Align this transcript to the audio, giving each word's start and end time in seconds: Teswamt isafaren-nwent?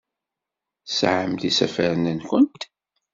Teswamt 0.87 1.41
isafaren-nwent? 1.49 2.61